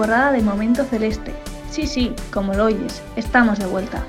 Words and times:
temporada 0.00 0.32
de 0.32 0.40
Momento 0.40 0.82
Celeste. 0.84 1.34
Sí, 1.70 1.86
sí, 1.86 2.14
como 2.32 2.54
lo 2.54 2.64
oyes, 2.64 3.02
estamos 3.16 3.58
de 3.58 3.66
vuelta. 3.66 4.02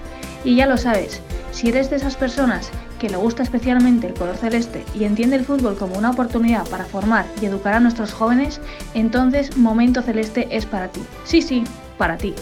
Y 0.46 0.55
ya 0.55 0.66
lo 0.66 0.78
sabes, 0.78 1.20
si 1.52 1.68
eres 1.68 1.90
de 1.90 1.98
esas 1.98 2.16
personas 2.16 2.70
que 2.98 3.10
le 3.10 3.18
gusta 3.18 3.44
especialmente 3.44 4.08
el 4.08 4.13
color 4.13 4.38
celeste 4.38 4.85
y 4.96 5.04
entiende 5.04 5.35
el 5.35 5.44
fútbol 5.44 5.76
como 5.76 5.98
una 5.98 6.12
oportunidad 6.12 6.66
para 6.70 6.85
formar 6.85 7.26
y 7.41 7.46
educar 7.48 7.73
a 7.73 7.82
nuestros 7.82 8.13
jóvenes, 8.13 8.62
entonces 8.94 9.58
Momento 9.58 10.02
Celeste 10.02 10.48
es 10.49 10.66
para 10.66 10.88
ti. 10.88 11.02
Sí, 11.26 11.41
sí, 11.41 11.66
para 11.98 12.16
ti. 12.16 12.35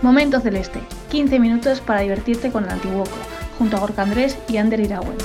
Momento 0.00 0.38
Celeste, 0.38 0.78
15 1.10 1.40
minutos 1.40 1.80
para 1.80 2.02
divertirte 2.02 2.52
con 2.52 2.62
el 2.62 2.70
Antiguoco, 2.70 3.16
junto 3.58 3.78
a 3.78 3.80
Gorka 3.80 4.02
Andrés 4.02 4.38
y 4.48 4.58
Ander 4.58 4.78
Iragüen. 4.78 5.16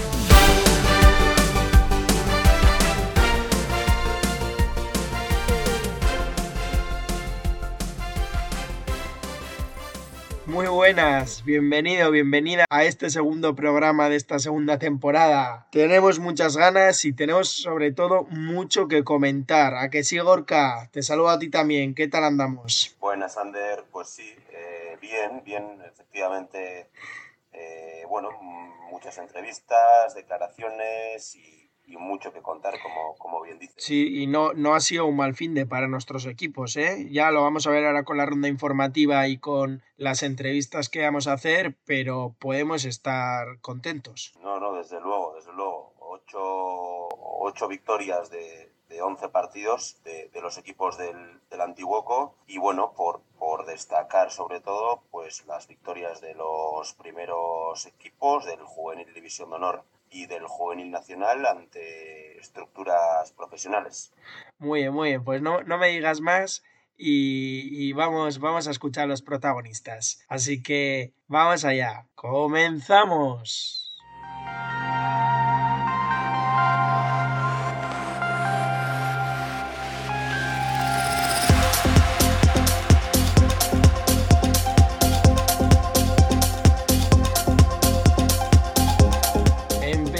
Muy 10.48 10.68
buenas, 10.68 11.44
bienvenido, 11.44 12.10
bienvenida 12.10 12.64
a 12.70 12.86
este 12.86 13.10
segundo 13.10 13.54
programa 13.54 14.08
de 14.08 14.16
esta 14.16 14.40
segunda 14.40 14.80
temporada. 14.80 15.68
Tenemos 15.74 16.20
muchas 16.20 16.56
ganas 16.56 17.04
y 17.04 17.12
tenemos 17.12 17.50
sobre 17.50 17.92
todo 17.92 18.24
mucho 18.30 18.88
que 18.88 19.04
comentar. 19.04 19.76
¿A 19.76 19.90
que 19.90 20.06
sí, 20.06 20.18
Gorka? 20.20 20.90
Te 20.94 21.04
saludo 21.04 21.32
a 21.32 21.38
ti 21.40 21.50
también, 21.50 21.94
¿qué 21.94 22.08
tal 22.08 22.24
andamos? 22.24 22.96
Buenas, 23.02 23.38
Ander, 23.38 23.84
pues 23.92 24.08
sí, 24.08 24.34
eh, 24.52 24.98
bien, 25.02 25.44
bien, 25.44 25.82
efectivamente, 25.86 26.92
eh, 27.52 28.06
bueno, 28.08 28.30
muchas 28.90 29.18
entrevistas, 29.18 30.16
declaraciones 30.16 31.36
y 31.36 31.67
y 31.88 31.96
mucho 31.96 32.34
que 32.34 32.42
contar, 32.42 32.76
como, 32.82 33.16
como 33.16 33.42
bien 33.42 33.58
dices. 33.60 33.76
Sí, 33.78 34.22
y 34.22 34.28
no, 34.28 34.54
no 34.54 34.76
ha 34.76 34.82
sido 34.82 35.06
un 35.06 35.16
mal 35.16 35.36
fin 35.36 35.54
de 35.54 35.66
para 35.66 35.88
nuestros 35.88 36.26
equipos, 36.26 36.76
¿eh? 36.76 37.08
Ya 37.10 37.32
lo 37.32 37.44
vamos 37.44 37.66
a 37.66 37.72
ver 37.72 37.86
ahora 37.86 38.04
con 38.04 38.18
la 38.18 38.26
ronda 38.26 38.50
informativa 38.50 39.28
y 39.28 39.38
con 39.38 39.82
las 39.96 40.22
entrevistas 40.22 40.90
que 40.90 41.02
vamos 41.02 41.28
a 41.28 41.34
hacer, 41.34 41.78
pero 41.86 42.36
podemos 42.40 42.84
estar 42.86 43.60
contentos. 43.62 44.34
No, 44.42 44.60
no, 44.60 44.74
desde 44.74 45.00
luego, 45.00 45.34
desde 45.36 45.54
luego. 45.54 45.94
Ocho, 46.00 47.08
ocho 47.10 47.68
victorias 47.68 48.30
de, 48.30 48.70
de 48.90 49.02
11 49.02 49.30
partidos 49.30 50.02
de, 50.04 50.30
de 50.30 50.42
los 50.42 50.58
equipos 50.58 50.98
del, 50.98 51.40
del, 51.50 51.62
Antiguoco 51.62 52.36
y 52.48 52.58
bueno, 52.58 52.94
por, 52.94 53.22
por 53.38 53.66
destacar 53.66 54.32
sobre 54.32 54.60
todo 54.62 55.04
pues 55.12 55.46
las 55.46 55.68
victorias 55.68 56.22
de 56.22 56.34
los 56.36 56.94
primeros 56.94 57.86
equipos 57.86 58.46
del 58.46 58.62
Juvenil 58.62 59.14
División 59.14 59.50
de 59.50 59.56
Honor 59.56 59.84
y 60.10 60.26
del 60.26 60.46
juvenil 60.46 60.92
nacional 60.92 61.46
ante 61.46 62.38
estructuras 62.40 63.32
profesionales. 63.34 64.12
Muy 64.58 64.82
bien, 64.82 64.94
muy 64.94 65.10
bien. 65.10 65.24
Pues 65.24 65.42
no, 65.42 65.64
no 65.64 65.78
me 65.78 65.90
digas 65.90 66.22
más 66.22 66.64
y, 66.98 67.70
y, 67.72 67.94
vamos, 67.94 68.40
vamos 68.40 68.68
a 68.68 68.72
escuchar 68.72 69.04
a 69.04 69.08
los 69.08 69.22
protagonistas. 69.22 70.24
Así 70.28 70.64
que 70.64 71.14
vamos 71.28 71.64
allá. 71.66 72.08
¡Comenzamos! 72.16 73.87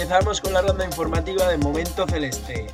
Empezamos 0.08 0.40
con 0.40 0.54
la 0.54 0.62
ronda 0.62 0.86
informativa 0.86 1.46
de 1.48 1.58
Momento 1.58 2.06
Celeste. 2.06 2.68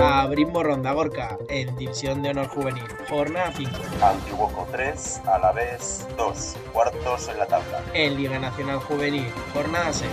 Abrimos 0.00 0.64
ronda 0.64 0.90
Gorka 0.94 1.38
en 1.48 1.76
División 1.76 2.22
de 2.22 2.30
Honor 2.30 2.48
Juvenil, 2.48 2.82
jornada 3.08 3.52
5. 3.56 3.70
Antiguoco 4.02 4.66
3, 4.72 5.20
Alavés 5.26 6.08
2, 6.16 6.56
cuartos 6.72 7.28
en 7.28 7.38
la 7.38 7.46
tabla. 7.46 7.84
En 7.94 8.16
Liga 8.16 8.40
Nacional 8.40 8.80
Juvenil, 8.80 9.32
jornada 9.54 9.92
6. 9.92 10.10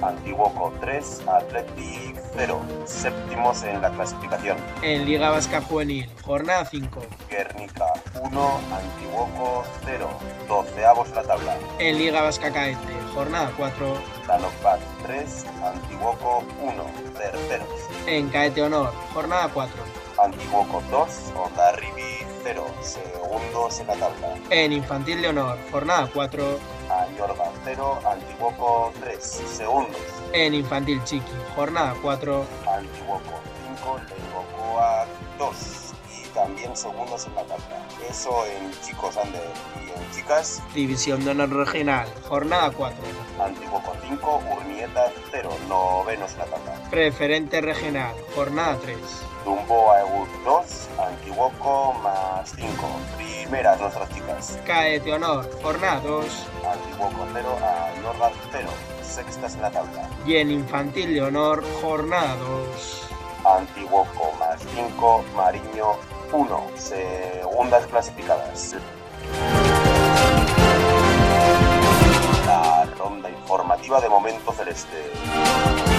Antiguoco 0.00 0.72
3, 0.80 1.22
Athletic 1.26 2.22
0, 2.38 2.60
séptimos 2.84 3.64
en 3.64 3.82
la 3.82 3.90
clasificación. 3.90 4.56
En 4.82 5.04
Liga 5.06 5.30
Vasca 5.30 5.60
Juvenil, 5.60 6.08
jornada 6.22 6.64
5. 6.64 7.00
Guernica 7.28 7.86
1, 8.22 8.60
Antiguoco 8.72 9.64
0, 9.84 10.08
doceavos 10.46 11.08
en 11.08 11.14
la 11.16 11.22
tabla. 11.24 11.56
En 11.80 11.98
Liga 11.98 12.22
Vasca 12.22 12.52
Caete, 12.52 12.78
jornada 13.12 13.50
4. 13.56 13.94
Tanopat 14.28 14.80
3, 15.04 15.46
Antiguoco 15.64 16.44
1, 16.62 16.84
terceros. 17.18 17.68
En 18.06 18.28
Caete 18.28 18.62
Honor, 18.62 18.92
jornada 19.12 19.48
4. 19.52 19.82
Antiguoco 20.22 20.80
2, 20.92 21.32
Ondarribi 21.44 22.24
0, 22.44 22.64
segundos 22.80 23.80
en 23.80 23.86
la 23.88 23.94
tabla. 23.94 24.34
En 24.50 24.72
Infantil 24.72 25.22
de 25.22 25.28
Honor, 25.28 25.58
jornada 25.72 26.08
4. 26.14 26.44
Añorga 26.88 27.47
0, 27.68 28.00
Antiguoco 28.10 28.92
3, 29.00 29.22
segundos. 29.22 30.00
En 30.32 30.54
Infantil 30.54 31.04
Chiqui, 31.04 31.30
jornada 31.54 31.94
4. 32.00 32.46
Antiguoco 32.66 33.40
5, 33.76 34.00
Lengocoa 34.08 35.06
2 35.38 35.54
y 36.16 36.26
también 36.28 36.74
segundos 36.74 37.26
en 37.26 37.34
la 37.34 37.42
tabla. 37.42 37.86
Eso 38.08 38.46
en 38.46 38.70
chicos 38.80 39.18
Ander 39.18 39.42
y 39.84 39.90
en 39.90 40.10
chicas. 40.12 40.62
División 40.74 41.22
de 41.26 41.32
Honor 41.32 41.50
Regional, 41.50 42.08
jornada 42.26 42.70
4. 42.70 43.02
Antiguoco 43.38 43.92
5, 44.08 44.42
Urnieta 44.56 45.12
0, 45.30 45.50
novenos 45.68 46.32
en 46.32 46.38
la 46.38 46.44
tabla. 46.46 46.90
Preferente 46.90 47.60
Regional, 47.60 48.14
jornada 48.34 48.78
3. 48.80 48.96
Dumbo 49.44 49.92
Aegut 49.92 50.28
2, 50.44 50.88
Antiguoco 51.28 51.92
más 52.02 52.54
5. 52.56 52.88
Primeras 53.18 53.78
nuestras 53.78 54.08
chicas. 54.14 54.58
Caete 54.64 55.12
Honor, 55.12 55.46
jornada 55.62 56.00
2. 56.00 56.46
Antiguoco 56.66 57.26
0, 57.34 57.58
Añorga 57.98 58.30
0, 58.50 58.68
sextas 59.02 59.54
en 59.54 59.60
la 59.60 59.70
tabla. 59.70 60.08
Y 60.24 60.36
en 60.36 60.50
Infantil 60.50 61.12
de 61.12 61.20
Honor, 61.20 61.62
jornada 61.82 62.34
2. 62.36 63.08
Antiguoco 63.44 64.32
más 64.38 64.58
5, 64.74 65.24
Mariño 65.36 65.96
1, 66.32 66.66
segundas 66.76 67.86
clasificadas. 67.88 68.76
La 72.46 72.86
ronda 72.98 73.28
informativa 73.28 74.00
de 74.00 74.08
Momento 74.08 74.50
Celeste. 74.52 75.97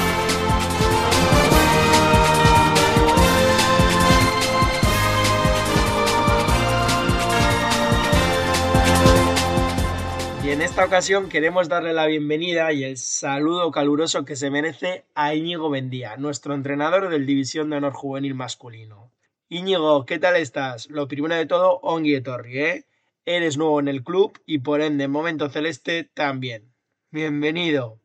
En 10.50 10.64
esta 10.64 10.84
ocasión 10.84 11.30
queremos 11.30 11.70
darle 11.70 11.94
la 11.94 12.08
bienvenida 12.08 12.74
y 12.74 12.84
el 12.84 12.98
saludo 12.98 13.70
caluroso 13.70 14.26
que 14.26 14.36
se 14.36 14.50
merece 14.50 15.06
a 15.14 15.36
Íñigo 15.36 15.70
Bendía, 15.70 16.18
nuestro 16.18 16.56
entrenador 16.56 17.10
del 17.10 17.28
División 17.28 17.70
de 17.70 17.78
Honor 17.78 17.94
Juvenil 17.94 18.34
Masculino. 18.34 19.12
Íñigo, 19.48 20.08
¿qué 20.08 20.18
tal 20.18 20.38
estás? 20.38 20.90
Lo 20.90 21.08
primero 21.08 21.36
de 21.36 21.46
todo, 21.46 21.80
Ongi 21.84 22.16
Etorri, 22.16 22.60
¿eh? 22.62 22.86
Eres 23.26 23.60
nuevo 23.60 23.80
en 23.80 23.90
el 23.90 24.04
club 24.04 24.40
y 24.48 24.58
por 24.58 24.82
ende 24.82 25.04
en 25.04 25.12
Momento 25.12 25.50
Celeste 25.50 26.10
también. 26.16 26.74
Bienvenido. 27.12 28.00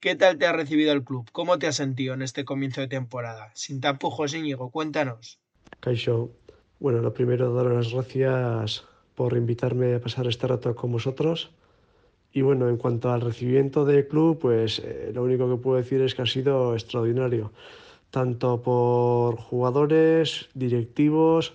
¿Qué 0.00 0.16
tal 0.16 0.38
te 0.38 0.46
ha 0.46 0.52
recibido 0.52 0.94
el 0.94 1.04
club? 1.04 1.28
¿Cómo 1.30 1.58
te 1.58 1.66
has 1.66 1.76
sentido 1.76 2.14
en 2.14 2.22
este 2.22 2.46
comienzo 2.46 2.80
de 2.80 2.88
temporada? 2.88 3.50
Sin 3.54 3.82
tapujos, 3.82 4.32
Íñigo, 4.32 4.70
cuéntanos. 4.70 5.40
Kaisho, 5.80 6.30
bueno, 6.80 7.02
lo 7.02 7.12
primero, 7.12 7.52
dar 7.52 7.66
las 7.66 7.92
gracias 7.92 8.82
por 9.14 9.36
invitarme 9.36 9.96
a 9.96 10.00
pasar 10.00 10.26
este 10.26 10.46
rato 10.46 10.74
con 10.74 10.90
vosotros. 10.90 11.52
Y 12.32 12.40
bueno, 12.40 12.68
en 12.68 12.78
cuanto 12.78 13.10
al 13.10 13.20
recibimiento 13.20 13.84
del 13.84 14.08
club, 14.08 14.38
pues 14.38 14.78
eh, 14.78 15.10
lo 15.14 15.22
único 15.22 15.48
que 15.50 15.62
puedo 15.62 15.76
decir 15.76 16.00
es 16.00 16.14
que 16.14 16.22
ha 16.22 16.26
sido 16.26 16.72
extraordinario, 16.72 17.52
tanto 18.10 18.62
por 18.62 19.36
jugadores, 19.36 20.48
directivos 20.54 21.52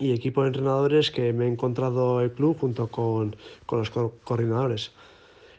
y 0.00 0.12
equipo 0.12 0.42
de 0.42 0.48
entrenadores 0.48 1.10
que 1.10 1.32
me 1.32 1.44
he 1.44 1.48
encontrado 1.48 2.20
el 2.22 2.32
club 2.32 2.58
junto 2.58 2.86
con, 2.86 3.36
con 3.66 3.80
los 3.80 3.90
co 3.90 4.14
coordinadores. 4.24 4.92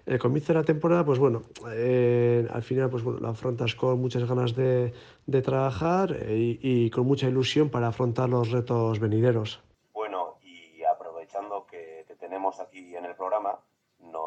El 0.05 0.17
comienzo 0.17 0.53
de 0.53 0.59
la 0.59 0.65
temporada, 0.65 1.05
pues 1.05 1.19
bueno, 1.19 1.43
eh, 1.71 2.47
al 2.51 2.63
final 2.63 2.89
pues 2.89 3.03
bueno, 3.03 3.19
lo 3.19 3.27
afrontas 3.27 3.75
con 3.75 4.01
muchas 4.01 4.27
ganas 4.27 4.55
de, 4.55 4.91
de 5.27 5.41
trabajar 5.43 6.17
y, 6.27 6.59
y 6.63 6.89
con 6.89 7.05
mucha 7.05 7.27
ilusión 7.27 7.69
para 7.69 7.89
afrontar 7.89 8.29
los 8.29 8.49
retos 8.49 8.99
venideros. 8.99 9.59
Bueno, 9.93 10.37
y 10.41 10.83
aprovechando 10.83 11.67
que 11.69 12.05
te 12.07 12.15
tenemos 12.15 12.59
aquí 12.59 12.95
en 12.95 13.05
el 13.05 13.15
programa, 13.15 13.59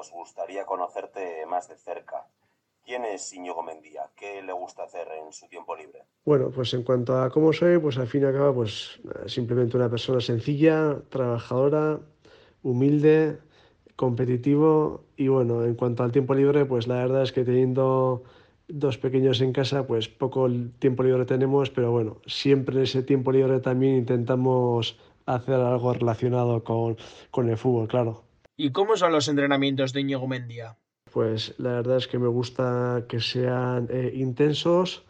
nos 0.03 0.11
gustaría 0.11 0.65
conocerte 0.67 1.47
más 1.47 1.69
de 1.69 1.77
cerca. 1.77 2.27
¿Quién 2.85 3.05
es 3.05 3.33
Íñigo 3.33 3.63
Mendía? 3.63 4.11
¿Qué 4.17 4.43
le 4.43 4.53
gusta 4.53 4.83
hacer 4.83 5.07
en 5.25 5.33
su 5.33 5.47
tiempo 5.47 5.77
libre? 5.77 6.03
Bueno, 6.25 6.51
pues 6.51 6.75
en 6.75 6.83
cuanto 6.83 7.17
a 7.23 7.31
cómo 7.31 7.53
soy, 7.53 7.79
pues 7.79 7.99
al 7.99 8.09
fin 8.09 8.23
y 8.23 8.25
al 8.25 8.33
cabo, 8.33 8.53
pues 8.53 9.01
simplemente 9.27 9.77
una 9.77 9.89
persona 9.89 10.21
sencilla, 10.21 11.01
trabajadora, 11.09 12.01
humilde, 12.65 13.39
competitivo 13.95 15.05
y 15.17 15.29
bueno, 15.29 15.65
en 15.65 15.77
cuanto 15.77 16.03
al 16.03 16.11
tiempo 16.11 16.35
libre, 16.35 16.65
pues 16.65 16.89
la 16.89 16.97
verdad 16.97 17.23
es 17.23 17.31
que 17.31 17.45
teniendo 17.45 18.25
dos 18.67 18.99
pequeños 18.99 19.41
en 19.41 19.53
casa, 19.53 19.87
pues 19.87 20.09
poco 20.09 20.49
tiempo 20.81 21.05
libre 21.05 21.25
tenemos, 21.27 21.71
pero 21.71 21.93
bueno, 21.93 22.17
siempre 22.27 22.83
ese 22.83 23.05
tiempo 23.05 23.31
libre 23.31 23.61
también 23.61 23.95
intentamos 23.95 24.99
hacer 25.27 25.55
algo 25.55 25.93
relacionado 25.95 26.65
con, 26.65 26.97
con 27.31 27.49
el 27.49 27.57
fútbol, 27.57 27.87
claro. 27.87 28.32
¿Y 28.63 28.71
cómo 28.71 28.97
son 28.97 29.11
los 29.11 29.27
entrenamientos 29.27 29.93
de 29.93 30.03
Íñigo 30.03 30.29
Mendía? 30.29 30.77
Pues 31.13 31.53
la 31.59 31.73
verdad 31.73 31.97
es 31.97 32.07
que 32.07 32.21
me 32.21 32.29
gusta 32.29 33.07
que 33.09 33.19
sean 33.19 33.89
eh, 33.91 34.13
intensos, 34.15 35.03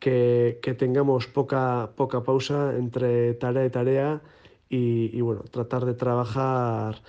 que, 0.00 0.58
que, 0.60 0.74
tengamos 0.74 1.28
poca, 1.28 1.92
poca 1.94 2.24
pausa 2.24 2.74
entre 2.76 3.34
tarea 3.34 3.64
y 3.64 3.70
tarea 3.70 4.20
y, 4.68 5.20
bueno, 5.20 5.44
tratar 5.44 5.84
de 5.84 5.94
trabajar 5.94 7.00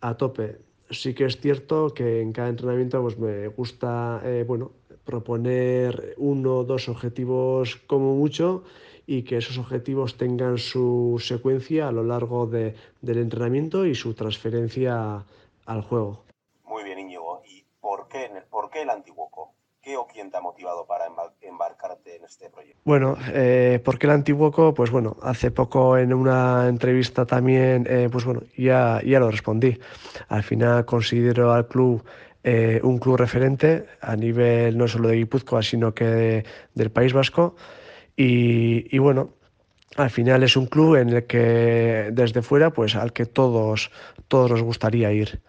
a 0.00 0.16
tope. 0.16 0.58
Sí 0.90 1.14
que 1.14 1.26
es 1.26 1.38
cierto 1.38 1.94
que 1.94 2.20
en 2.20 2.32
cada 2.32 2.48
entrenamiento 2.48 3.00
pues 3.00 3.16
me 3.16 3.46
gusta 3.46 4.20
eh, 4.24 4.44
bueno, 4.44 4.72
proponer 5.04 6.14
uno 6.16 6.56
o 6.56 6.64
dos 6.64 6.88
objetivos 6.88 7.76
como 7.86 8.16
mucho 8.16 8.64
y 9.08 9.22
que 9.22 9.38
esos 9.38 9.56
objetivos 9.56 10.18
tengan 10.18 10.58
su 10.58 11.16
secuencia 11.18 11.88
a 11.88 11.92
lo 11.92 12.04
largo 12.04 12.46
de, 12.46 12.74
del 13.00 13.16
entrenamiento 13.16 13.86
y 13.86 13.94
su 13.94 14.12
transferencia 14.12 15.24
al 15.64 15.80
juego. 15.80 16.24
Muy 16.66 16.84
bien, 16.84 16.98
Íñigo. 16.98 17.40
¿Y 17.46 17.64
por 17.80 18.06
qué, 18.08 18.30
por 18.50 18.68
qué 18.68 18.82
el 18.82 18.90
Antiguoco? 18.90 19.54
¿Qué 19.80 19.96
o 19.96 20.06
quién 20.06 20.30
te 20.30 20.36
ha 20.36 20.42
motivado 20.42 20.84
para 20.84 21.06
embarcarte 21.40 22.16
en 22.16 22.24
este 22.26 22.50
proyecto? 22.50 22.78
Bueno, 22.84 23.16
eh, 23.32 23.80
¿por 23.82 23.98
qué 23.98 24.08
el 24.08 24.12
Antiguoco? 24.12 24.74
Pues 24.74 24.90
bueno, 24.90 25.16
hace 25.22 25.50
poco 25.50 25.96
en 25.96 26.12
una 26.12 26.68
entrevista 26.68 27.24
también, 27.24 27.86
eh, 27.88 28.10
pues 28.12 28.26
bueno, 28.26 28.42
ya, 28.58 29.00
ya 29.02 29.20
lo 29.20 29.30
respondí. 29.30 29.78
Al 30.28 30.42
final 30.42 30.84
considero 30.84 31.50
al 31.50 31.66
club 31.66 32.04
eh, 32.44 32.78
un 32.82 32.98
club 32.98 33.16
referente 33.16 33.86
a 34.02 34.14
nivel 34.16 34.76
no 34.76 34.86
solo 34.86 35.08
de 35.08 35.16
Guipúzcoa, 35.16 35.62
sino 35.62 35.94
que 35.94 36.04
de, 36.04 36.44
del 36.74 36.90
País 36.90 37.14
Vasco. 37.14 37.56
Y, 38.20 38.98
bueno, 38.98 39.30
al 39.96 40.10
final 40.10 40.42
es 40.42 40.56
un 40.56 40.66
club 40.66 40.96
en 40.96 41.10
el 41.10 41.24
que 41.26 42.08
desde 42.12 42.42
fuera, 42.42 42.70
pues 42.70 42.96
al 42.96 43.12
que 43.12 43.26
todos, 43.26 43.92
todos 44.26 44.50
nos 44.50 44.62
gustaría 44.62 45.12
ir. 45.12 45.40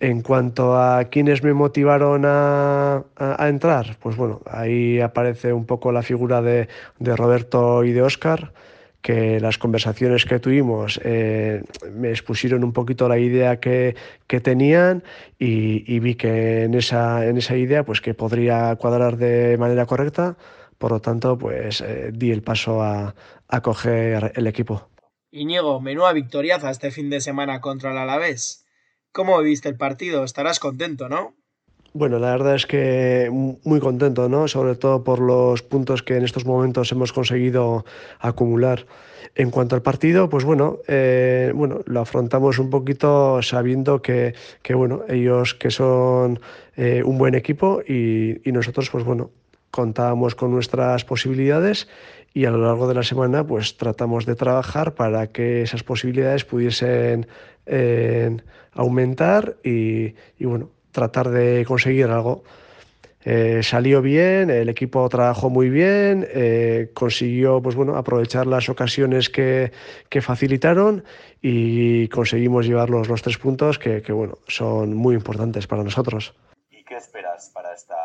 En 0.00 0.22
cuanto 0.22 0.76
a 0.76 1.04
quienes 1.04 1.44
me 1.44 1.54
motivaron 1.54 2.24
a, 2.24 3.04
a, 3.14 3.44
a, 3.44 3.48
entrar, 3.48 3.98
pues 4.00 4.16
bueno, 4.16 4.40
ahí 4.50 4.98
aparece 4.98 5.52
un 5.52 5.64
poco 5.64 5.92
la 5.92 6.02
figura 6.02 6.42
de, 6.42 6.68
de 6.98 7.14
Roberto 7.14 7.84
y 7.84 7.92
de 7.92 8.02
Óscar, 8.02 8.52
que 9.00 9.38
las 9.38 9.56
conversaciones 9.56 10.24
que 10.24 10.40
tuvimos 10.40 11.00
eh, 11.04 11.62
me 11.94 12.10
expusieron 12.10 12.64
un 12.64 12.72
poquito 12.72 13.08
la 13.08 13.18
idea 13.18 13.60
que, 13.60 13.94
que 14.26 14.40
tenían 14.40 15.04
y, 15.38 15.84
y, 15.86 16.00
vi 16.00 16.16
que 16.16 16.64
en 16.64 16.74
esa, 16.74 17.26
en 17.26 17.36
esa 17.38 17.56
idea 17.56 17.84
pues 17.84 18.00
que 18.00 18.14
podría 18.14 18.74
cuadrar 18.76 19.16
de 19.16 19.56
manera 19.56 19.86
correcta, 19.86 20.36
por 20.80 20.92
lo 20.92 21.00
tanto 21.00 21.36
pues 21.36 21.82
eh, 21.82 22.10
di 22.10 22.30
el 22.32 22.42
paso 22.42 22.82
a, 22.82 23.14
a 23.48 23.60
coger 23.60 24.32
el 24.34 24.46
equipo. 24.46 24.88
Iñigo, 25.30 25.80
menuda 25.80 26.12
victoriaza 26.14 26.70
este 26.70 26.90
fin 26.90 27.10
de 27.10 27.20
semana 27.20 27.60
contra 27.60 27.92
el 27.92 27.98
Alavés. 27.98 28.64
¿Cómo 29.12 29.38
viste 29.42 29.68
el 29.68 29.76
partido? 29.76 30.24
Estarás 30.24 30.58
contento, 30.58 31.08
¿no? 31.08 31.34
Bueno, 31.92 32.18
la 32.18 32.30
verdad 32.30 32.54
es 32.54 32.66
que 32.66 33.28
muy 33.30 33.80
contento, 33.80 34.28
¿no? 34.28 34.48
Sobre 34.48 34.74
todo 34.74 35.04
por 35.04 35.20
los 35.20 35.62
puntos 35.62 36.02
que 36.02 36.16
en 36.16 36.24
estos 36.24 36.46
momentos 36.46 36.90
hemos 36.92 37.12
conseguido 37.12 37.84
acumular. 38.20 38.86
En 39.34 39.50
cuanto 39.50 39.74
al 39.74 39.82
partido, 39.82 40.28
pues 40.28 40.44
bueno, 40.44 40.78
eh, 40.88 41.52
bueno, 41.54 41.82
lo 41.86 42.00
afrontamos 42.00 42.58
un 42.58 42.70
poquito 42.70 43.42
sabiendo 43.42 44.02
que, 44.02 44.34
que 44.62 44.74
bueno, 44.74 45.02
ellos 45.08 45.54
que 45.54 45.70
son 45.70 46.40
eh, 46.76 47.02
un 47.04 47.18
buen 47.18 47.34
equipo 47.34 47.82
y, 47.86 48.48
y, 48.48 48.52
nosotros, 48.52 48.88
pues 48.90 49.04
bueno, 49.04 49.30
contábamos 49.70 50.34
con 50.34 50.50
nuestras 50.50 51.04
posibilidades 51.04 51.88
y 52.32 52.44
a 52.44 52.50
lo 52.50 52.58
largo 52.58 52.88
de 52.88 52.94
la 52.94 53.02
semana, 53.02 53.46
pues 53.46 53.76
tratamos 53.76 54.26
de 54.26 54.34
trabajar 54.34 54.94
para 54.94 55.28
que 55.28 55.62
esas 55.62 55.82
posibilidades 55.82 56.44
pudiesen 56.44 57.26
eh, 57.66 58.36
aumentar 58.72 59.56
y, 59.64 60.14
y 60.38 60.44
bueno, 60.44 60.70
tratar 60.92 61.30
de 61.30 61.64
conseguir 61.66 62.06
algo. 62.06 62.44
Eh, 63.22 63.60
salió 63.62 64.00
bien, 64.00 64.48
el 64.48 64.70
equipo 64.70 65.06
trabajó 65.10 65.50
muy 65.50 65.68
bien, 65.68 66.26
eh, 66.32 66.90
consiguió 66.94 67.60
pues 67.60 67.76
bueno, 67.76 67.96
aprovechar 67.96 68.46
las 68.46 68.70
ocasiones 68.70 69.28
que, 69.28 69.72
que, 70.08 70.22
facilitaron 70.22 71.04
y 71.42 72.08
conseguimos 72.08 72.64
llevarlos 72.64 73.08
los 73.08 73.20
tres 73.20 73.36
puntos 73.36 73.78
que, 73.78 74.00
que, 74.00 74.12
bueno, 74.12 74.38
son 74.48 74.94
muy 74.94 75.14
importantes 75.14 75.66
para 75.66 75.84
nosotros. 75.84 76.34
¿Y 76.70 76.82
qué 76.84 76.96
esperas 76.96 77.50
para 77.52 77.74
esta, 77.74 77.96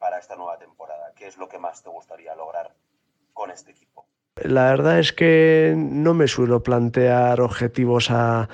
para 0.00 0.18
esta 0.18 0.34
nueva 0.34 0.58
temporada? 0.58 0.97
¿Qué 1.18 1.26
es 1.26 1.36
lo 1.36 1.48
que 1.48 1.58
más 1.58 1.82
te 1.82 1.90
gustaría 1.90 2.34
lograr 2.36 2.72
con 3.32 3.50
este 3.50 3.72
equipo? 3.72 4.06
La 4.44 4.70
verdad 4.70 5.00
es 5.00 5.12
que 5.12 5.74
no 5.76 6.14
me 6.14 6.28
suelo 6.28 6.62
plantear 6.62 7.40
objetivos 7.40 8.08
a, 8.10 8.48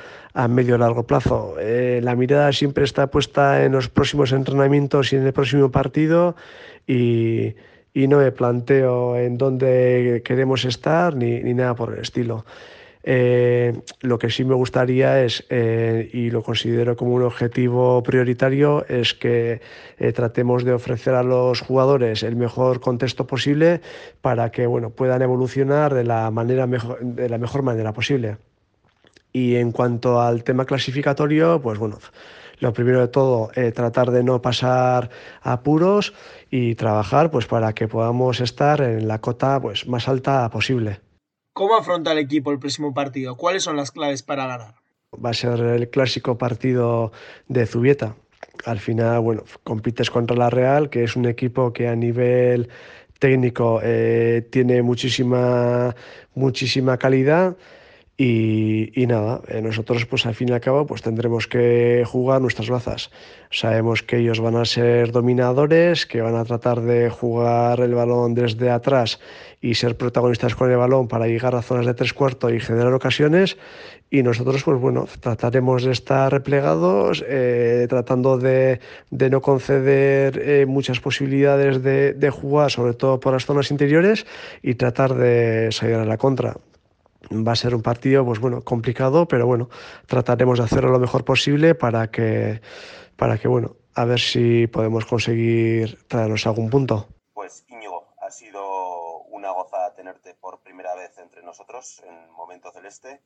medio 0.48 0.76
o 0.76 0.78
largo 0.78 1.02
plazo. 1.02 1.56
Eh, 1.60 2.00
la 2.02 2.16
mirada 2.16 2.50
siempre 2.52 2.84
está 2.84 3.08
puesta 3.08 3.64
en 3.64 3.72
los 3.72 3.90
próximos 3.90 4.32
entrenamientos 4.32 5.12
y 5.12 5.16
en 5.16 5.26
el 5.26 5.34
próximo 5.34 5.70
partido 5.70 6.36
y, 6.86 7.54
y 7.92 8.08
no 8.08 8.18
me 8.18 8.32
planteo 8.32 9.18
en 9.18 9.36
dónde 9.36 10.22
queremos 10.24 10.64
estar 10.64 11.14
ni, 11.14 11.42
ni 11.42 11.52
nada 11.52 11.74
por 11.74 11.92
el 11.92 12.00
estilo. 12.00 12.46
Eh, 13.06 13.82
lo 14.00 14.18
que 14.18 14.30
sí 14.30 14.44
me 14.44 14.54
gustaría 14.54 15.22
es, 15.22 15.44
eh, 15.50 16.08
y 16.12 16.30
lo 16.30 16.42
considero 16.42 16.96
como 16.96 17.12
un 17.14 17.22
objetivo 17.22 18.02
prioritario, 18.02 18.86
es 18.88 19.12
que 19.12 19.60
eh, 19.98 20.12
tratemos 20.12 20.64
de 20.64 20.72
ofrecer 20.72 21.14
a 21.14 21.22
los 21.22 21.60
jugadores 21.60 22.22
el 22.22 22.36
mejor 22.36 22.80
contexto 22.80 23.26
posible 23.26 23.82
para 24.22 24.50
que 24.50 24.66
bueno, 24.66 24.88
puedan 24.90 25.20
evolucionar 25.20 25.92
de 25.92 26.04
la, 26.04 26.30
manera 26.30 26.66
mejor, 26.66 26.98
de 27.00 27.28
la 27.28 27.36
mejor 27.36 27.62
manera 27.62 27.92
posible. 27.92 28.38
Y 29.32 29.56
en 29.56 29.72
cuanto 29.72 30.20
al 30.22 30.42
tema 30.42 30.64
clasificatorio, 30.64 31.60
pues 31.60 31.78
bueno, 31.78 31.98
lo 32.60 32.72
primero 32.72 33.00
de 33.00 33.08
todo, 33.08 33.50
tratar 33.74 34.12
de 34.12 34.22
no 34.22 34.40
pasar 34.40 35.10
apuros 35.42 36.14
y 36.50 36.76
trabajar 36.76 37.30
pues, 37.30 37.46
para 37.46 37.74
que 37.74 37.88
podamos 37.88 38.40
estar 38.40 38.80
en 38.80 39.08
la 39.08 39.20
cota 39.20 39.60
pues, 39.60 39.88
más 39.88 40.08
alta 40.08 40.48
posible. 40.50 41.00
¿Cómo 41.54 41.76
afronta 41.76 42.10
el 42.10 42.18
equipo 42.18 42.50
el 42.50 42.58
próximo 42.58 42.92
partido? 42.92 43.36
¿Cuáles 43.36 43.62
son 43.62 43.76
las 43.76 43.92
claves 43.92 44.24
para 44.24 44.48
ganar? 44.48 44.74
Va 45.24 45.30
a 45.30 45.34
ser 45.34 45.60
el 45.60 45.88
clásico 45.88 46.36
partido 46.36 47.12
de 47.46 47.64
Zubieta. 47.64 48.16
Al 48.64 48.80
final, 48.80 49.20
bueno, 49.20 49.44
compites 49.62 50.10
contra 50.10 50.36
la 50.36 50.50
Real, 50.50 50.90
que 50.90 51.04
es 51.04 51.14
un 51.14 51.26
equipo 51.26 51.72
que 51.72 51.86
a 51.86 51.94
nivel 51.94 52.68
técnico 53.20 53.78
eh, 53.84 54.44
tiene 54.50 54.82
muchísima, 54.82 55.94
muchísima 56.34 56.98
calidad 56.98 57.56
y, 58.16 59.06
nada, 59.08 59.40
eh, 59.48 59.60
nosotros 59.60 60.06
pues 60.06 60.24
al 60.24 60.36
fin 60.36 60.48
y 60.48 60.52
al 60.52 60.60
cabo 60.60 60.86
pues 60.86 61.02
tendremos 61.02 61.48
que 61.48 62.04
jugar 62.06 62.40
nuestras 62.40 62.70
bazas. 62.70 63.10
Sabemos 63.50 64.04
que 64.04 64.18
ellos 64.18 64.38
van 64.38 64.54
a 64.54 64.64
ser 64.64 65.10
dominadores, 65.10 66.06
que 66.06 66.20
van 66.20 66.36
a 66.36 66.44
tratar 66.44 66.80
de 66.80 67.10
jugar 67.10 67.80
el 67.80 67.94
balón 67.94 68.34
desde 68.34 68.70
atrás 68.70 69.18
y 69.60 69.74
ser 69.74 69.96
protagonistas 69.96 70.54
con 70.54 70.70
el 70.70 70.76
balón 70.76 71.08
para 71.08 71.26
llegar 71.26 71.56
a 71.56 71.62
zonas 71.62 71.86
de 71.86 71.94
tres 71.94 72.12
cuartos 72.12 72.52
y 72.52 72.60
generar 72.60 72.92
ocasiones 72.92 73.56
y 74.10 74.22
nosotros 74.22 74.62
pues 74.62 74.80
bueno, 74.80 75.08
trataremos 75.18 75.82
de 75.82 75.90
estar 75.90 76.30
replegados, 76.30 77.24
eh, 77.26 77.86
tratando 77.88 78.38
de, 78.38 78.78
de, 79.10 79.30
no 79.30 79.40
conceder 79.40 80.40
eh, 80.40 80.66
muchas 80.66 81.00
posibilidades 81.00 81.82
de, 81.82 82.12
de 82.12 82.30
jugar, 82.30 82.70
sobre 82.70 82.94
todo 82.94 83.18
por 83.18 83.32
las 83.32 83.44
zonas 83.44 83.72
interiores 83.72 84.24
y 84.62 84.76
tratar 84.76 85.14
de 85.14 85.70
salir 85.72 85.96
a 85.96 86.04
la 86.04 86.16
contra 86.16 86.56
va 87.30 87.52
a 87.52 87.56
ser 87.56 87.74
un 87.74 87.82
partido 87.82 88.24
pues 88.24 88.38
bueno 88.38 88.62
complicado 88.62 89.26
pero 89.26 89.46
bueno 89.46 89.68
trataremos 90.06 90.58
de 90.58 90.64
hacerlo 90.64 90.90
lo 90.90 90.98
mejor 90.98 91.24
posible 91.24 91.74
para 91.74 92.10
que 92.10 92.60
para 93.16 93.38
que 93.38 93.48
bueno 93.48 93.76
a 93.94 94.04
ver 94.04 94.20
si 94.20 94.66
podemos 94.66 95.06
conseguir 95.06 96.04
traernos 96.08 96.46
algún 96.46 96.68
punto. 96.68 97.08
Pues 97.32 97.64
Íñigo 97.68 98.08
ha 98.20 98.30
sido 98.30 99.20
una 99.30 99.50
gozada 99.52 99.94
tenerte 99.94 100.34
por 100.34 100.60
primera 100.60 100.94
vez 100.94 101.16
entre 101.18 101.42
nosotros 101.42 102.02
en 102.06 102.30
momento 102.32 102.72
celeste. 102.72 103.20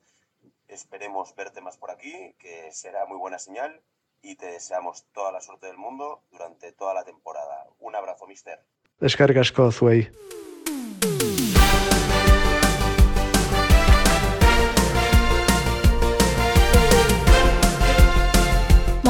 Esperemos 0.67 1.35
verte 1.35 1.61
más 1.61 1.77
por 1.77 1.91
aquí 1.91 2.35
que 2.37 2.71
será 2.71 3.05
muy 3.05 3.17
buena 3.17 3.39
señal 3.39 3.81
y 4.21 4.35
te 4.35 4.47
deseamos 4.47 5.05
toda 5.11 5.31
la 5.31 5.41
suerte 5.41 5.67
del 5.67 5.77
mundo 5.77 6.23
durante 6.31 6.71
toda 6.71 6.93
la 6.93 7.03
temporada. 7.03 7.67
Un 7.79 7.95
abrazo 7.95 8.27
mister. 8.27 8.59
Descargas 8.99 9.51
Cozway. 9.51 10.11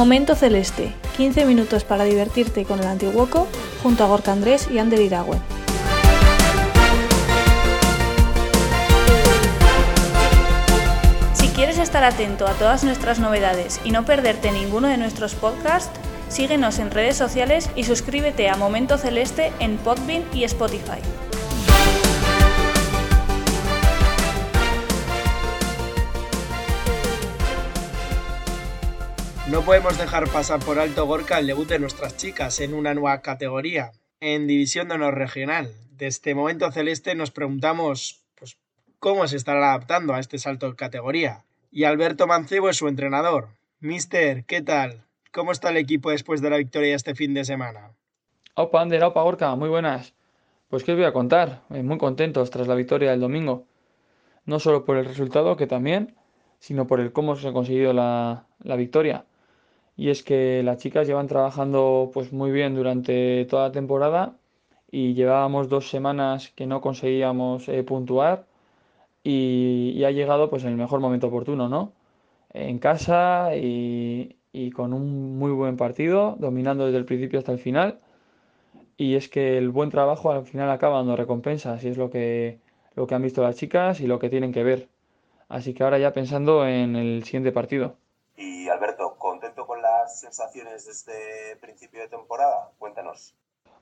Momento 0.00 0.34
Celeste, 0.34 0.94
15 1.18 1.44
minutos 1.44 1.84
para 1.84 2.04
divertirte 2.04 2.64
con 2.64 2.80
el 2.80 2.86
Antiguoco 2.86 3.46
junto 3.82 4.02
a 4.02 4.06
Gorka 4.06 4.32
Andrés 4.32 4.66
y 4.70 4.78
Ander 4.78 4.98
Iragüe. 4.98 5.36
Si 11.34 11.48
quieres 11.48 11.76
estar 11.76 12.02
atento 12.02 12.46
a 12.46 12.54
todas 12.54 12.82
nuestras 12.82 13.18
novedades 13.18 13.78
y 13.84 13.90
no 13.90 14.06
perderte 14.06 14.50
ninguno 14.52 14.88
de 14.88 14.96
nuestros 14.96 15.34
podcasts, 15.34 16.00
Síguenos 16.30 16.78
en 16.78 16.92
redes 16.92 17.16
sociales 17.16 17.68
y 17.74 17.82
suscríbete 17.82 18.48
a 18.48 18.56
Momento 18.56 18.98
Celeste 18.98 19.52
en 19.58 19.78
Podbean 19.78 20.22
y 20.32 20.44
Spotify. 20.44 21.00
No 29.50 29.62
podemos 29.62 29.98
dejar 29.98 30.28
pasar 30.28 30.60
por 30.60 30.78
alto 30.78 31.06
Gorka 31.06 31.40
el 31.40 31.48
debut 31.48 31.66
de 31.66 31.80
nuestras 31.80 32.16
chicas 32.16 32.60
en 32.60 32.72
una 32.72 32.94
nueva 32.94 33.20
categoría, 33.20 33.90
en 34.20 34.46
División 34.46 34.86
de 34.86 34.94
Honor 34.94 35.16
Regional. 35.18 35.72
Desde 35.90 36.06
este 36.06 36.34
momento 36.36 36.70
celeste 36.70 37.16
nos 37.16 37.32
preguntamos 37.32 38.22
pues, 38.38 38.58
cómo 39.00 39.26
se 39.26 39.36
estará 39.36 39.70
adaptando 39.70 40.14
a 40.14 40.20
este 40.20 40.38
salto 40.38 40.70
de 40.70 40.76
categoría. 40.76 41.46
Y 41.72 41.82
Alberto 41.82 42.28
Mancebo 42.28 42.68
es 42.68 42.76
su 42.76 42.86
entrenador. 42.86 43.48
Mister, 43.80 44.44
¿qué 44.44 44.62
tal? 44.62 45.02
¿Cómo 45.32 45.50
está 45.50 45.70
el 45.70 45.78
equipo 45.78 46.12
después 46.12 46.40
de 46.40 46.50
la 46.50 46.56
victoria 46.56 46.94
este 46.94 47.16
fin 47.16 47.34
de 47.34 47.44
semana? 47.44 47.90
Opa, 48.54 48.80
Ander, 48.80 49.02
opa, 49.02 49.22
Gorka, 49.22 49.56
muy 49.56 49.68
buenas. 49.68 50.14
Pues 50.68 50.84
qué 50.84 50.92
os 50.92 50.96
voy 50.96 51.06
a 51.06 51.12
contar, 51.12 51.62
eh, 51.70 51.82
muy 51.82 51.98
contentos 51.98 52.50
tras 52.50 52.68
la 52.68 52.76
victoria 52.76 53.10
del 53.10 53.20
domingo. 53.20 53.66
No 54.44 54.60
solo 54.60 54.84
por 54.84 54.96
el 54.96 55.06
resultado, 55.06 55.56
que 55.56 55.66
también, 55.66 56.14
sino 56.60 56.86
por 56.86 57.00
el 57.00 57.10
cómo 57.10 57.34
se 57.34 57.48
ha 57.48 57.52
conseguido 57.52 57.92
la 57.92 58.46
victoria 58.76 59.24
y 59.96 60.10
es 60.10 60.22
que 60.22 60.62
las 60.62 60.78
chicas 60.78 61.06
llevan 61.06 61.26
trabajando 61.26 62.10
pues 62.12 62.32
muy 62.32 62.50
bien 62.50 62.74
durante 62.74 63.44
toda 63.46 63.68
la 63.68 63.72
temporada 63.72 64.36
y 64.90 65.14
llevábamos 65.14 65.68
dos 65.68 65.90
semanas 65.90 66.50
que 66.56 66.66
no 66.66 66.80
conseguíamos 66.80 67.68
eh, 67.68 67.82
puntuar 67.84 68.46
y, 69.22 70.02
ha 70.04 70.10
llegado 70.10 70.50
pues 70.50 70.64
en 70.64 70.70
el 70.70 70.76
mejor 70.76 71.00
momento 71.00 71.28
oportuno, 71.28 71.68
¿no? 71.68 71.92
En 72.52 72.78
casa 72.78 73.54
y, 73.56 74.36
y 74.52 74.70
con 74.70 74.92
un 74.92 75.38
muy 75.38 75.52
buen 75.52 75.76
partido, 75.76 76.36
dominando 76.38 76.86
desde 76.86 76.98
el 76.98 77.04
principio 77.04 77.38
hasta 77.38 77.52
el 77.52 77.58
final. 77.58 78.00
Y 78.96 79.14
es 79.16 79.28
que 79.28 79.58
el 79.58 79.70
buen 79.70 79.90
trabajo 79.90 80.30
al 80.30 80.44
final 80.44 80.70
acaba 80.70 80.98
dando 80.98 81.16
recompensas 81.16 81.82
y 81.84 81.88
es 81.88 81.96
lo 81.96 82.10
que, 82.10 82.58
lo 82.94 83.06
que 83.06 83.14
han 83.14 83.22
visto 83.22 83.42
las 83.42 83.56
chicas 83.56 84.00
y 84.00 84.06
lo 84.06 84.18
que 84.18 84.30
tienen 84.30 84.52
que 84.52 84.64
ver. 84.64 84.88
Así 85.48 85.74
que 85.74 85.82
ahora 85.82 85.98
ya 85.98 86.12
pensando 86.12 86.66
en 86.66 86.96
el 86.96 87.24
siguiente 87.24 87.52
partido. 87.52 87.96
Y 88.36 88.68
Alberto, 88.68 89.09
sensaciones 90.18 90.86
de 90.86 90.92
este 90.92 91.56
principio 91.60 92.00
de 92.00 92.08
temporada? 92.08 92.70
Cuéntanos. 92.78 93.34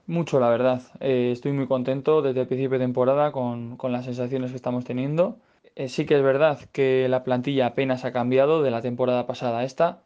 Mucho, 0.06 0.40
la 0.40 0.48
verdad. 0.48 0.82
Eh, 1.00 1.30
estoy 1.32 1.52
muy 1.52 1.66
contento 1.66 2.22
desde 2.22 2.40
el 2.40 2.46
principio 2.46 2.78
de 2.78 2.84
temporada 2.86 3.30
con, 3.30 3.76
las 3.92 4.06
sensaciones 4.06 4.50
que 4.50 4.56
estamos 4.56 4.84
teniendo. 4.84 5.36
Eh, 5.76 5.88
sí 5.88 6.06
que 6.06 6.16
es 6.16 6.22
verdad 6.22 6.58
que 6.72 7.08
la 7.08 7.24
plantilla 7.24 7.66
apenas 7.66 8.04
ha 8.04 8.12
cambiado 8.12 8.62
de 8.62 8.70
la 8.70 8.80
temporada 8.80 9.26
pasada 9.26 9.58
a 9.58 9.64
esta. 9.64 10.02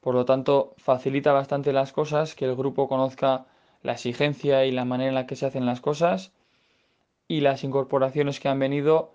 Por 0.00 0.14
lo 0.14 0.24
tanto, 0.24 0.74
facilita 0.78 1.32
bastante 1.32 1.72
las 1.72 1.92
cosas 1.92 2.34
que 2.34 2.46
el 2.46 2.56
grupo 2.56 2.88
conozca 2.88 3.44
la 3.82 3.92
exigencia 3.92 4.64
y 4.64 4.72
la 4.72 4.84
manera 4.86 5.10
en 5.10 5.14
la 5.14 5.26
que 5.26 5.36
se 5.36 5.46
hacen 5.46 5.66
las 5.66 5.80
cosas. 5.80 6.32
Y 7.28 7.40
las 7.40 7.62
incorporaciones 7.62 8.40
que 8.40 8.48
han 8.48 8.58
venido 8.58 9.12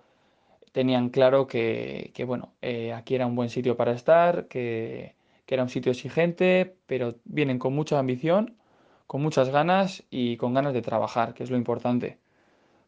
tenían 0.72 1.08
claro 1.10 1.48
que, 1.48 2.12
bueno, 2.26 2.52
eh, 2.62 2.92
aquí 2.92 3.16
era 3.16 3.26
un 3.26 3.34
buen 3.34 3.50
sitio 3.50 3.76
para 3.76 3.92
estar, 3.92 4.46
que, 4.46 5.16
que 5.48 5.54
era 5.54 5.62
un 5.62 5.70
sitio 5.70 5.92
exigente, 5.92 6.76
pero 6.86 7.14
vienen 7.24 7.58
con 7.58 7.74
mucha 7.74 7.98
ambición, 7.98 8.58
con 9.06 9.22
muchas 9.22 9.48
ganas 9.48 10.04
y 10.10 10.36
con 10.36 10.52
ganas 10.52 10.74
de 10.74 10.82
trabajar, 10.82 11.32
que 11.32 11.42
es 11.42 11.50
lo 11.50 11.56
importante. 11.56 12.18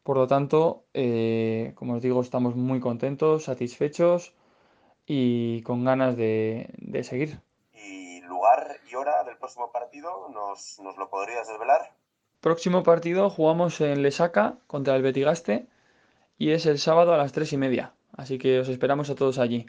Por 0.03 0.19
lo 0.19 0.27
tanto, 0.27 0.85
eh, 0.93 1.73
como 1.75 1.95
os 1.95 2.03
digo, 2.03 2.21
estamos 2.21 2.57
muy 2.57 2.79
contentos, 2.79 3.45
satisfechos 3.45 4.35
y 5.07 5.63
con 5.63 5.87
ganas 5.87 6.19
de, 6.19 6.69
seguir. 7.03 7.41
¿Y 7.73 8.21
lugar 8.21 8.77
y 8.93 8.95
hora 8.95 9.25
del 9.25 9.39
próximo 9.39 9.73
partido? 9.73 10.29
¿Nos, 10.29 10.79
¿Nos, 10.81 10.99
lo 10.99 11.09
podrías 11.09 11.49
desvelar? 11.49 11.95
Próximo 12.43 12.83
partido 12.83 13.31
jugamos 13.31 13.81
en 13.81 14.03
Lesaca 14.03 14.59
contra 14.67 14.97
el 14.97 15.03
Betigaste 15.03 15.67
y 16.37 16.51
es 16.51 16.67
el 16.67 16.79
sábado 16.79 17.15
a 17.15 17.17
las 17.17 17.33
tres 17.33 17.55
y 17.55 17.57
media. 17.57 17.95
Así 18.13 18.37
que 18.37 18.61
os 18.61 18.69
esperamos 18.69 19.09
a 19.09 19.15
todos 19.15 19.39
allí. 19.39 19.65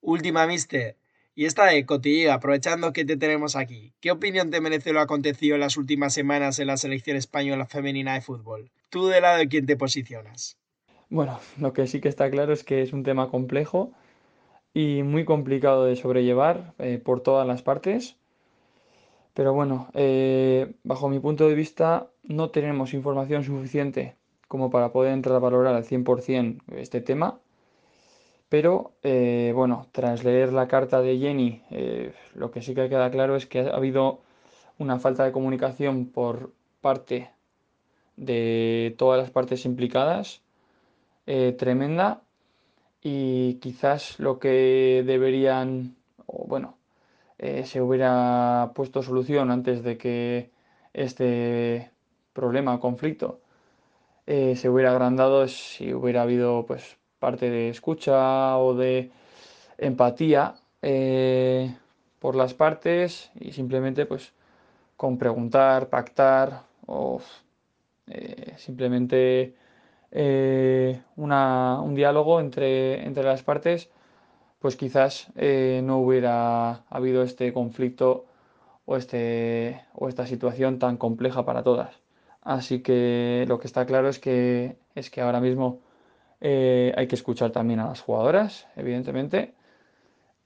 Última, 0.00 0.44
mister. 0.48 0.96
Y 1.34 1.46
esta 1.46 1.64
de 1.64 1.86
Cotilla, 1.86 2.34
aprovechando 2.34 2.92
que 2.92 3.06
te 3.06 3.16
tenemos 3.16 3.56
aquí, 3.56 3.94
¿qué 4.00 4.10
opinión 4.10 4.50
te 4.50 4.60
merece 4.60 4.92
lo 4.92 5.00
acontecido 5.00 5.54
en 5.54 5.60
las 5.62 5.78
últimas 5.78 6.12
semanas 6.12 6.58
en 6.58 6.66
la 6.66 6.76
selección 6.76 7.16
española 7.16 7.64
femenina 7.64 8.12
de 8.12 8.20
fútbol? 8.20 8.70
¿Tú 8.90 9.06
de 9.06 9.22
lado 9.22 9.38
de 9.38 9.48
quién 9.48 9.64
te 9.64 9.78
posicionas? 9.78 10.58
Bueno, 11.08 11.40
lo 11.58 11.72
que 11.72 11.86
sí 11.86 12.02
que 12.02 12.10
está 12.10 12.30
claro 12.30 12.52
es 12.52 12.64
que 12.64 12.82
es 12.82 12.92
un 12.92 13.02
tema 13.02 13.30
complejo 13.30 13.92
y 14.74 15.02
muy 15.02 15.24
complicado 15.24 15.86
de 15.86 15.96
sobrellevar 15.96 16.74
eh, 16.78 17.00
por 17.02 17.22
todas 17.22 17.46
las 17.46 17.62
partes. 17.62 18.16
Pero 19.32 19.54
bueno, 19.54 19.88
eh, 19.94 20.74
bajo 20.82 21.08
mi 21.08 21.18
punto 21.18 21.48
de 21.48 21.54
vista 21.54 22.10
no 22.24 22.50
tenemos 22.50 22.92
información 22.92 23.42
suficiente 23.42 24.16
como 24.48 24.70
para 24.70 24.92
poder 24.92 25.14
entrar 25.14 25.36
a 25.36 25.38
valorar 25.38 25.74
al 25.74 25.84
100% 25.84 26.60
este 26.76 27.00
tema 27.00 27.40
pero 28.52 28.92
eh, 29.02 29.52
bueno, 29.54 29.88
tras 29.92 30.24
leer 30.24 30.52
la 30.52 30.68
carta 30.68 31.00
de 31.00 31.16
Jenny, 31.18 31.62
eh, 31.70 32.12
lo 32.34 32.50
que 32.50 32.60
sí 32.60 32.74
que 32.74 32.90
queda 32.90 33.10
claro 33.10 33.34
es 33.34 33.46
que 33.46 33.60
ha 33.60 33.74
habido 33.74 34.20
una 34.76 34.98
falta 34.98 35.24
de 35.24 35.32
comunicación 35.32 36.04
por 36.04 36.52
parte 36.82 37.30
de 38.16 38.94
todas 38.98 39.18
las 39.18 39.30
partes 39.30 39.64
implicadas 39.64 40.42
eh, 41.26 41.54
tremenda. 41.58 42.24
Y 43.02 43.54
quizás 43.54 44.20
lo 44.20 44.38
que 44.38 45.02
deberían, 45.06 45.96
o 46.26 46.44
bueno, 46.46 46.76
se 47.38 47.80
hubiera 47.80 48.72
puesto 48.74 49.02
solución 49.02 49.50
antes 49.50 49.82
de 49.82 49.96
que 49.96 50.50
este 50.92 51.90
problema 52.34 52.74
o 52.74 52.80
conflicto 52.80 53.40
se 54.26 54.68
hubiera 54.68 54.92
agrandado 54.92 55.48
si 55.48 55.94
hubiera 55.94 56.22
habido 56.22 56.64
pues 56.66 57.01
parte 57.22 57.48
de 57.48 57.68
escucha 57.68 58.58
o 58.58 58.74
de 58.74 59.12
empatía 59.78 60.56
eh, 60.82 61.72
por 62.18 62.34
las 62.34 62.52
partes 62.52 63.30
y 63.38 63.52
simplemente 63.52 64.06
pues 64.06 64.32
con 64.96 65.18
preguntar, 65.18 65.88
pactar 65.88 66.62
o 66.86 67.20
eh, 68.08 68.54
simplemente 68.56 69.54
eh, 70.10 71.00
un 71.14 71.94
diálogo 71.94 72.40
entre, 72.40 73.06
entre, 73.06 73.22
las 73.22 73.44
partes, 73.44 73.88
pues 74.58 74.74
quizás 74.74 75.28
no 75.36 75.98
hubiera 75.98 76.82
habido 76.90 77.22
este 77.22 77.52
conflicto 77.52 78.26
o, 78.84 78.96
este, 78.96 79.80
o 79.94 80.08
esta 80.08 80.26
situación 80.26 80.80
tan 80.80 80.96
compleja 80.96 81.44
para 81.44 81.62
todas. 81.62 81.94
Así 82.42 82.82
que 82.82 83.44
lo 83.48 83.58
que 83.60 83.68
está 83.68 83.86
claro 83.86 84.08
es 84.08 84.18
que, 84.18 84.76
es 84.96 85.10
que 85.10 85.20
ahora 85.20 85.40
mismo 85.40 85.80
eh, 86.44 86.92
hay 86.96 87.06
que 87.06 87.14
escuchar 87.14 87.52
también 87.52 87.78
a 87.78 87.86
las 87.86 88.00
jugadoras, 88.00 88.66
evidentemente, 88.74 89.54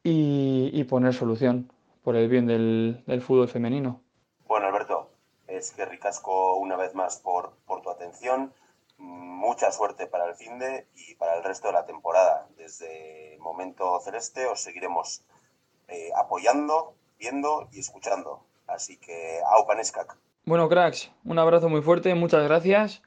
y, 0.03 0.85
poner 0.85 1.15
solución 1.15 1.73
por 2.05 2.17
el 2.17 2.29
bien 2.29 2.47
del, 2.47 3.23
fútbol 3.23 3.49
femenino. 3.49 4.03
Bueno, 4.47 4.67
Alberto, 4.67 5.11
es 5.49 5.73
que 5.73 5.87
ricasco 5.87 6.57
una 6.57 6.77
vez 6.77 6.95
más 6.95 7.17
por, 7.17 7.55
tu 7.83 7.91
atención. 7.91 8.53
Mucha 8.99 9.73
suerte 9.73 10.07
para 10.07 10.29
el 10.29 10.35
fin 10.37 10.59
de 10.59 10.87
y 10.95 11.15
para 11.15 11.37
el 11.37 11.43
resto 11.43 11.69
de 11.69 11.73
la 11.73 11.87
temporada. 11.87 12.47
Desde 12.59 13.39
Momento 13.41 13.99
Celeste 14.01 14.47
os 14.47 14.61
seguiremos 14.61 15.25
eh, 15.89 16.11
apoyando, 16.15 16.95
viendo 17.19 17.69
y 17.73 17.81
escuchando. 17.81 18.45
Así 18.67 18.99
que, 18.99 19.41
au 19.51 19.67
paneskak. 19.67 20.19
Bueno, 20.45 20.69
cracks, 20.69 21.11
un 21.25 21.39
abrazo 21.39 21.69
muy 21.71 21.81
fuerte, 21.81 22.15
muchas 22.15 22.45
gracias 22.45 23.03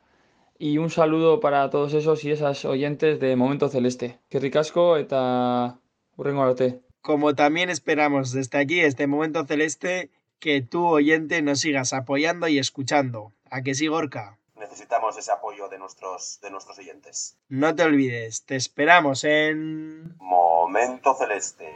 y 0.59 0.77
un 0.77 0.89
saludo 0.89 1.39
para 1.39 1.69
todos 1.69 1.93
esos 1.93 2.23
y 2.25 2.31
esas 2.31 2.65
oyentes 2.65 3.19
de 3.19 3.35
Momento 3.37 3.69
Celeste. 3.69 4.19
Que 4.29 4.39
ricasco 4.39 4.97
eta 4.97 5.79
urrengo 6.17 6.43
arte. 6.43 6.81
Como 7.01 7.33
también 7.33 7.69
esperamos 7.69 8.33
desde 8.33 8.59
aquí, 8.59 8.81
este 8.81 9.07
Momento 9.07 9.45
Celeste, 9.45 10.11
que 10.39 10.61
tú 10.61 10.85
oyente 10.85 11.41
nos 11.41 11.61
sigas 11.61 11.93
apoyando 11.93 12.49
y 12.49 12.59
escuchando. 12.59 13.31
¿A 13.49 13.61
que 13.61 13.73
sí, 13.73 13.87
Gorka? 13.87 14.37
Necesitamos 14.57 15.17
ese 15.17 15.31
apoyo 15.31 15.69
de 15.69 15.79
nuestros, 15.79 16.39
de 16.41 16.51
nuestros 16.51 16.77
oyentes. 16.77 17.37
No 17.47 17.73
te 17.73 17.83
olvides, 17.83 18.43
te 18.43 18.57
esperamos 18.57 19.23
en... 19.23 20.17
Momento 20.17 21.15
Celeste. 21.15 21.73